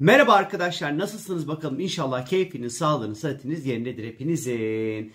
[0.00, 5.12] Merhaba arkadaşlar nasılsınız bakalım inşallah keyfiniz, sağlığınız, sıhhatiniz yerindedir hepinizin.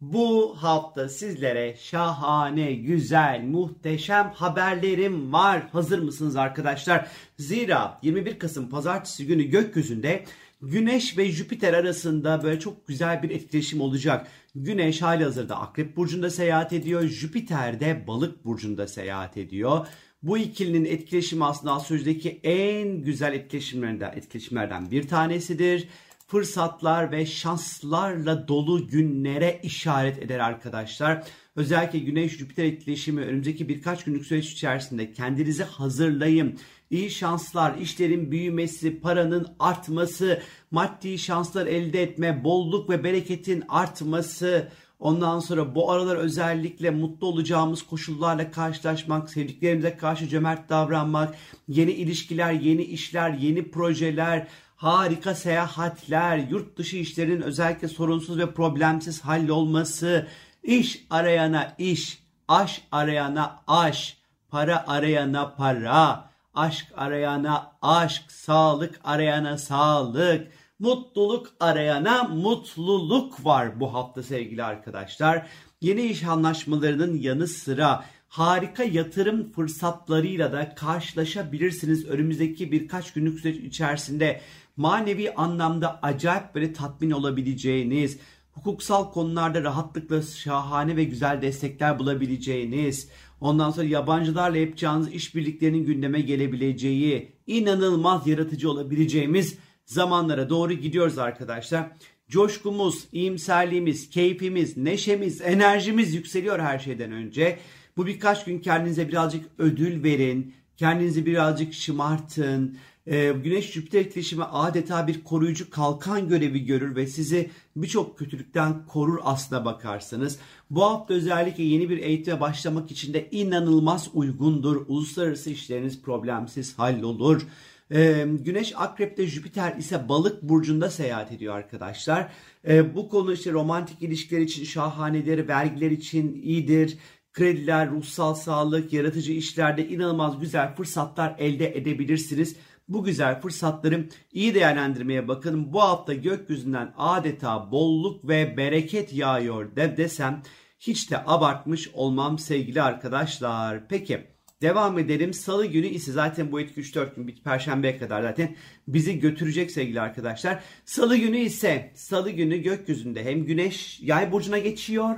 [0.00, 5.68] Bu hafta sizlere şahane, güzel, muhteşem haberlerim var.
[5.72, 7.08] Hazır mısınız arkadaşlar?
[7.38, 10.24] Zira 21 Kasım pazartesi günü gökyüzünde
[10.62, 14.26] Güneş ve Jüpiter arasında böyle çok güzel bir etkileşim olacak.
[14.54, 17.02] Güneş hali hazırda Akrep Burcu'nda seyahat ediyor.
[17.02, 19.86] Jüpiter de Balık Burcu'nda seyahat ediyor.
[20.22, 25.88] Bu ikilinin etkileşimi aslında astrolojideki en güzel etkileşimlerden, etkileşimlerden bir tanesidir.
[26.26, 31.24] Fırsatlar ve şanslarla dolu günlere işaret eder arkadaşlar.
[31.56, 36.58] Özellikle Güneş-Jüpiter etkileşimi önümüzdeki birkaç günlük süreç içerisinde kendinizi hazırlayın.
[36.90, 45.40] İyi şanslar, işlerin büyümesi, paranın artması, maddi şanslar elde etme, bolluk ve bereketin artması, Ondan
[45.40, 51.34] sonra bu aralar özellikle mutlu olacağımız koşullarla karşılaşmak, sevdiklerimize karşı cömert davranmak,
[51.68, 54.46] yeni ilişkiler, yeni işler, yeni projeler,
[54.76, 60.26] harika seyahatler, yurt dışı işlerin özellikle sorunsuz ve problemsiz hallolması,
[60.62, 64.16] iş arayana iş, aş arayana aş,
[64.48, 74.22] para arayana para, aşk arayana aşk, sağlık arayana sağlık, Mutluluk arayana mutluluk var bu hafta
[74.22, 75.46] sevgili arkadaşlar.
[75.80, 82.06] Yeni iş anlaşmalarının yanı sıra harika yatırım fırsatlarıyla da karşılaşabilirsiniz.
[82.06, 84.40] Önümüzdeki birkaç günlük süreç içerisinde
[84.76, 88.18] manevi anlamda acayip böyle tatmin olabileceğiniz,
[88.52, 93.08] hukuksal konularda rahatlıkla şahane ve güzel destekler bulabileceğiniz,
[93.40, 101.86] ondan sonra yabancılarla yapacağınız işbirliklerinin gündeme gelebileceği, inanılmaz yaratıcı olabileceğimiz zamanlara doğru gidiyoruz arkadaşlar.
[102.28, 107.58] Coşkumuz, iyimserliğimiz, keyfimiz, neşemiz, enerjimiz yükseliyor her şeyden önce.
[107.96, 110.54] Bu birkaç gün kendinize birazcık ödül verin.
[110.76, 112.78] Kendinizi birazcık şımartın.
[113.06, 119.18] Ee, Güneş Jüpiter etkileşimi adeta bir koruyucu kalkan görevi görür ve sizi birçok kötülükten korur
[119.22, 120.38] aslına bakarsanız.
[120.70, 124.84] Bu hafta özellikle yeni bir eğitime başlamak için de inanılmaz uygundur.
[124.88, 127.42] Uluslararası işleriniz problemsiz hallolur.
[127.90, 132.32] Ee, Güneş Akrep'te Jüpiter ise Balık burcunda seyahat ediyor arkadaşlar.
[132.68, 136.98] Ee, bu konu işte romantik ilişkiler için şahanedir, vergiler için iyidir.
[137.32, 142.56] Krediler, ruhsal sağlık, yaratıcı işlerde inanılmaz güzel fırsatlar elde edebilirsiniz.
[142.88, 145.72] Bu güzel fırsatları iyi değerlendirmeye bakın.
[145.72, 150.42] Bu hafta gökyüzünden adeta bolluk ve bereket yağıyor de desem
[150.80, 153.88] hiç de abartmış olmam sevgili arkadaşlar.
[153.88, 155.32] Peki Devam edelim.
[155.32, 158.56] Salı günü ise zaten bu etki 3-4 gün bir perşembeye kadar zaten
[158.88, 160.62] bizi götürecek sevgili arkadaşlar.
[160.84, 165.16] Salı günü ise salı günü gökyüzünde hem güneş yay burcuna geçiyor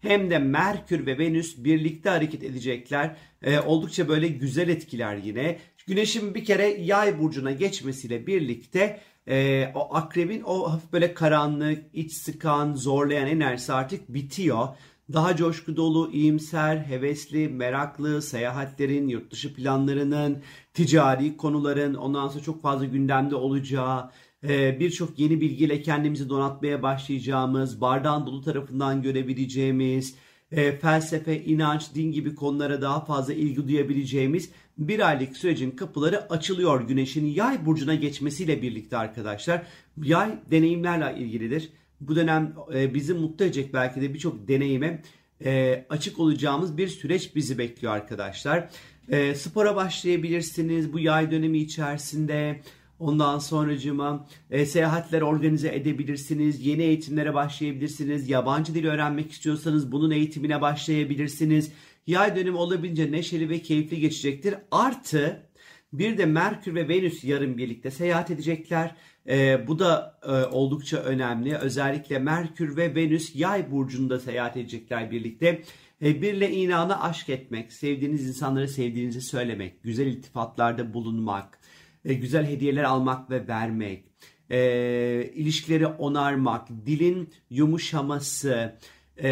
[0.00, 3.16] hem de Merkür ve Venüs birlikte hareket edecekler.
[3.42, 5.58] Ee, oldukça böyle güzel etkiler yine.
[5.86, 12.12] Güneşin bir kere yay burcuna geçmesiyle birlikte e, o akrebin o hafif böyle karanlık, iç
[12.12, 14.68] sıkan, zorlayan enerjisi artık bitiyor
[15.12, 20.42] daha coşku dolu, iyimser, hevesli, meraklı, seyahatlerin, yurt dışı planlarının,
[20.74, 24.10] ticari konuların ondan sonra çok fazla gündemde olacağı,
[24.48, 30.14] e, birçok yeni bilgiyle kendimizi donatmaya başlayacağımız, bardağın dolu tarafından görebileceğimiz,
[30.52, 36.88] e, felsefe, inanç, din gibi konulara daha fazla ilgi duyabileceğimiz bir aylık sürecin kapıları açılıyor
[36.88, 39.62] güneşin yay burcuna geçmesiyle birlikte arkadaşlar.
[40.02, 45.02] Yay deneyimlerle ilgilidir bu dönem e, bizi mutlu edecek belki de birçok deneyime
[45.44, 48.70] e, açık olacağımız bir süreç bizi bekliyor arkadaşlar.
[49.08, 52.60] E, spora başlayabilirsiniz bu yay dönemi içerisinde.
[52.98, 56.66] Ondan sonracıma e, seyahatler organize edebilirsiniz.
[56.66, 58.28] Yeni eğitimlere başlayabilirsiniz.
[58.28, 61.72] Yabancı dil öğrenmek istiyorsanız bunun eğitimine başlayabilirsiniz.
[62.06, 64.54] Yay dönemi olabildiğince neşeli ve keyifli geçecektir.
[64.70, 65.49] Artı
[65.92, 68.94] bir de Merkür ve Venüs yarın birlikte seyahat edecekler.
[69.28, 71.56] E, bu da e, oldukça önemli.
[71.56, 75.62] Özellikle Merkür ve Venüs yay burcunda seyahat edecekler birlikte.
[76.02, 81.58] E, birle inana aşk etmek, sevdiğiniz insanlara sevdiğinizi söylemek, güzel iltifatlarda bulunmak,
[82.04, 84.04] e, güzel hediyeler almak ve vermek,
[84.50, 88.78] e, ilişkileri onarmak, dilin yumuşaması,
[89.22, 89.28] e,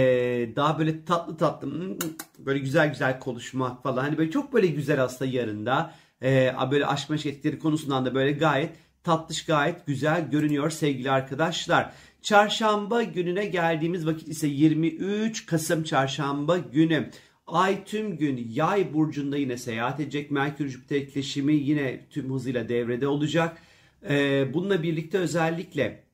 [0.56, 1.98] daha böyle tatlı tatlı
[2.38, 4.02] böyle güzel güzel konuşmak falan.
[4.02, 5.94] Hani böyle çok böyle güzel aslında yarında.
[6.22, 8.70] E, böyle aşk meşk konusundan da böyle gayet
[9.08, 11.92] tatlış gayet güzel görünüyor sevgili arkadaşlar.
[12.22, 17.10] Çarşamba gününe geldiğimiz vakit ise 23 Kasım çarşamba günü.
[17.46, 20.30] Ay tüm gün yay burcunda yine seyahat edecek.
[20.30, 23.62] Merkür Jüpiter etkileşimi yine tüm hızıyla devrede olacak.
[24.08, 26.04] Ee, bununla birlikte özellikle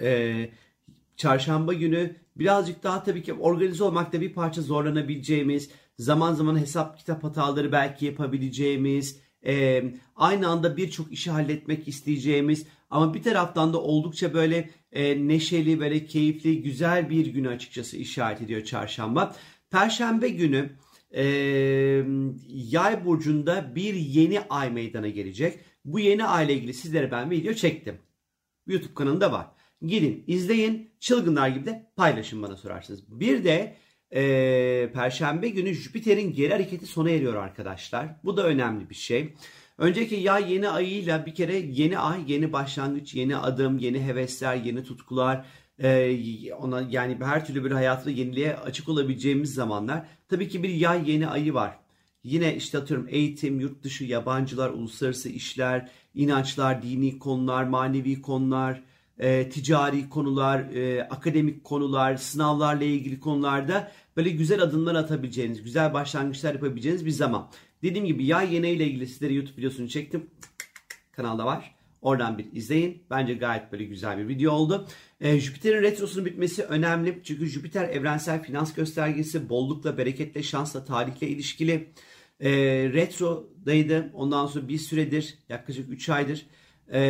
[0.00, 0.34] e,
[1.16, 7.24] çarşamba günü birazcık daha tabii ki organize olmakta bir parça zorlanabileceğimiz, zaman zaman hesap kitap
[7.24, 9.84] hataları belki yapabileceğimiz, e,
[10.16, 16.06] aynı anda birçok işi halletmek isteyeceğimiz ama bir taraftan da oldukça böyle e, neşeli, böyle
[16.06, 19.36] keyifli, güzel bir günü açıkçası işaret ediyor çarşamba.
[19.70, 20.70] Perşembe günü
[21.16, 21.24] e,
[22.48, 25.58] yay burcunda bir yeni ay meydana gelecek.
[25.84, 27.98] Bu yeni ay ile ilgili sizlere ben video çektim.
[28.66, 29.46] YouTube kanalında var.
[29.82, 33.20] Gidin izleyin çılgınlar gibi de paylaşın bana sorarsınız.
[33.20, 33.76] Bir de
[34.14, 38.08] e, Perşembe günü Jüpiter'in geri hareketi sona eriyor arkadaşlar.
[38.24, 39.34] Bu da önemli bir şey.
[39.78, 44.84] Önceki yay yeni ayıyla bir kere yeni ay, yeni başlangıç, yeni adım, yeni hevesler, yeni
[44.84, 45.46] tutkular,
[45.78, 50.06] e, ona yani her türlü bir hayatı yeniliğe açık olabileceğimiz zamanlar.
[50.28, 51.78] Tabii ki bir yay yeni ayı var.
[52.24, 58.82] Yine işte atıyorum eğitim, yurt dışı, yabancılar, uluslararası işler, inançlar, dini konular, manevi konular,
[59.18, 66.54] e, ticari konular, e, akademik konular, sınavlarla ilgili konularda böyle güzel adımlar atabileceğiniz, güzel başlangıçlar
[66.54, 67.50] yapabileceğiniz bir zaman.
[67.82, 70.30] Dediğim gibi yay yeni ile ilgili sizlere YouTube videosunu çektim.
[71.12, 71.74] Kanalda var.
[72.02, 73.02] Oradan bir izleyin.
[73.10, 74.86] Bence gayet böyle güzel bir video oldu.
[75.20, 77.20] E, Jüpiter'in retrosunun bitmesi önemli.
[77.24, 81.92] Çünkü Jüpiter evrensel finans göstergesi, bollukla, bereketle, şansla, tarihle ilişkili.
[82.40, 82.50] E,
[82.92, 84.10] retrodaydı.
[84.14, 86.46] Ondan sonra bir süredir, yaklaşık 3 aydır
[86.92, 87.00] e,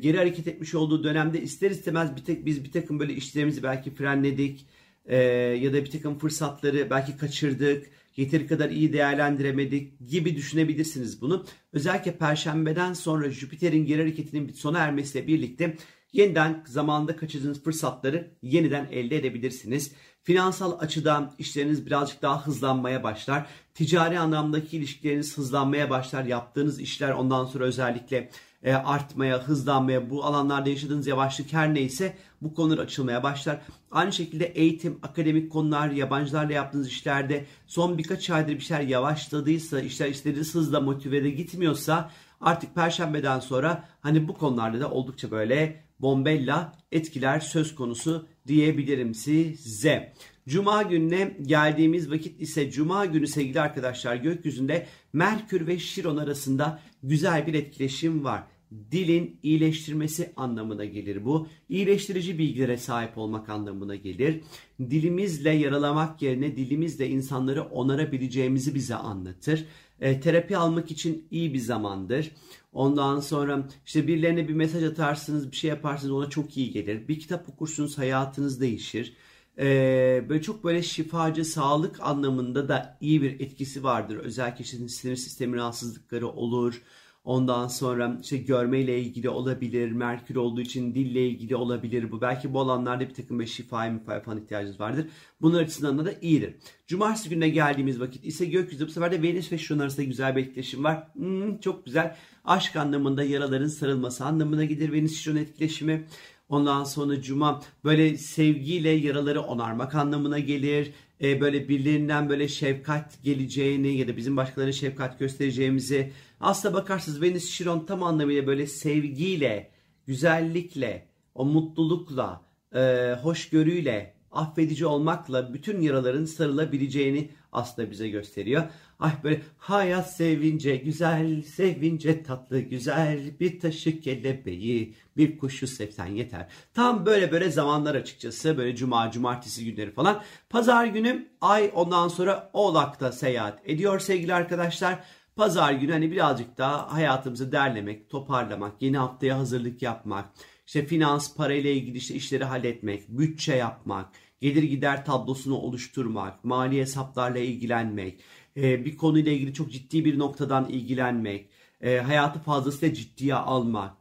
[0.00, 3.94] geri hareket etmiş olduğu dönemde ister istemez bir tek biz bir takım böyle işlerimizi belki
[3.94, 4.66] frenledik
[5.06, 5.16] e,
[5.62, 7.86] ya da bir takım fırsatları belki kaçırdık
[8.16, 11.44] yeteri kadar iyi değerlendiremedik gibi düşünebilirsiniz bunu.
[11.72, 15.76] Özellikle perşembeden sonra Jüpiter'in geri hareketinin sona ermesiyle birlikte
[16.12, 19.92] yeniden zamanda kaçırdığınız fırsatları yeniden elde edebilirsiniz.
[20.22, 23.46] Finansal açıdan işleriniz birazcık daha hızlanmaya başlar.
[23.74, 26.24] Ticari anlamdaki ilişkileriniz hızlanmaya başlar.
[26.24, 28.30] Yaptığınız işler ondan sonra özellikle
[28.62, 33.60] e, artmaya, hızlanmaya, bu alanlarda yaşadığınız yavaşlık her neyse bu konular açılmaya başlar.
[33.90, 40.08] Aynı şekilde eğitim, akademik konular, yabancılarla yaptığınız işlerde son birkaç aydır bir şeyler yavaşladıysa, işler
[40.08, 42.10] istediğiniz hızla motivede gitmiyorsa
[42.40, 50.12] artık perşembeden sonra hani bu konularda da oldukça böyle bombella etkiler söz konusu diyebilirim size.
[50.48, 57.46] Cuma gününe geldiğimiz vakit ise Cuma günü sevgili arkadaşlar gökyüzünde Merkür ve Şiron arasında güzel
[57.46, 58.42] bir etkileşim var.
[58.90, 61.48] Dilin iyileştirmesi anlamına gelir bu.
[61.68, 64.40] İyileştirici bilgilere sahip olmak anlamına gelir.
[64.80, 69.64] Dilimizle yaralamak yerine dilimizle insanları onarabileceğimizi bize anlatır.
[70.00, 72.30] E, terapi almak için iyi bir zamandır.
[72.72, 77.08] Ondan sonra işte birilerine bir mesaj atarsınız, bir şey yaparsınız ona çok iyi gelir.
[77.08, 79.16] Bir kitap okursunuz hayatınız değişir.
[79.58, 84.16] Ee, böyle çok böyle şifacı, sağlık anlamında da iyi bir etkisi vardır.
[84.16, 86.82] Özellikle işte sinir sistemi rahatsızlıkları olur.
[87.24, 92.20] Ondan sonra işte görmeyle ilgili olabilir, merkür olduğu için dille ilgili olabilir bu.
[92.20, 95.06] Belki bu alanlarda bir takım bir şifaya mifaya falan ihtiyacınız vardır.
[95.40, 96.54] Bunlar açısından da iyidir.
[96.86, 100.42] Cumartesi gününe geldiğimiz vakit ise gökyüzü bu sefer de Venüs ve Şun arasında güzel bir
[100.42, 101.08] etkileşim var.
[101.14, 102.16] Hmm, çok güzel.
[102.44, 106.06] Aşk anlamında yaraların sarılması anlamına gelir Venüs Şun etkileşimi.
[106.50, 110.92] Ondan sonra cuma böyle sevgiyle yaraları onarmak anlamına gelir.
[111.22, 117.50] Ee, böyle birilerinden böyle şefkat geleceğini ya da bizim başkalarına şefkat göstereceğimizi aslında bakarsınız Venüs
[117.50, 119.70] Şiron tam anlamıyla böyle sevgiyle,
[120.06, 122.42] güzellikle, o mutlulukla,
[122.74, 128.62] e, hoşgörüyle, affedici olmakla bütün yaraların sarılabileceğini aslında bize gösteriyor.
[128.98, 136.46] Ay böyle hayat sevince güzel, sevince tatlı güzel, bir taşı kelebeği, bir kuşu sevsen yeter.
[136.74, 140.22] Tam böyle böyle zamanlar açıkçası böyle cuma, cumartesi günleri falan.
[140.50, 145.04] Pazar günü ay ondan sonra Oğlak'ta seyahat ediyor sevgili arkadaşlar.
[145.36, 150.24] Pazar günü hani birazcık daha hayatımızı derlemek, toparlamak, yeni haftaya hazırlık yapmak,
[150.66, 154.08] işte finans, parayla ilgili işte işleri halletmek, bütçe yapmak,
[154.40, 158.20] gelir gider tablosunu oluşturmak, mali hesaplarla ilgilenmek,
[158.56, 161.48] e, bir konuyla ilgili çok ciddi bir noktadan ilgilenmek,
[161.80, 163.96] e, hayatı fazlasıyla ciddiye almak,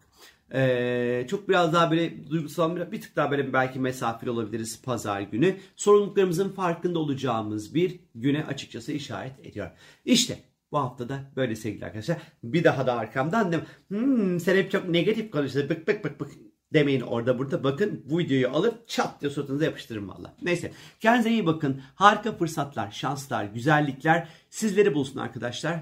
[0.54, 5.22] e, çok biraz daha böyle duygusal bir, bir tık daha böyle belki mesafeli olabiliriz pazar
[5.22, 5.56] günü.
[5.76, 9.72] Sorumluluklarımızın farkında olacağımız bir güne açıkçası işaret ediyor.
[10.06, 10.40] İşte
[10.72, 12.18] bu hafta da böyle sevgili arkadaşlar.
[12.44, 16.32] Bir daha da arkamdan da hmm, sen hep çok negatif konuşuyorsun bık bık bık bık
[16.74, 17.64] demeyin orada burada.
[17.64, 20.36] Bakın bu videoyu alıp çat diye suratınıza yapıştırın valla.
[20.42, 21.82] Neyse kendinize iyi bakın.
[21.96, 25.80] Harika fırsatlar, şanslar, güzellikler sizleri bulsun arkadaşlar.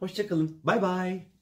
[0.00, 0.60] Hoşçakalın.
[0.64, 1.35] Bay bay.